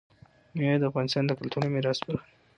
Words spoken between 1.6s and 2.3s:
میراث برخه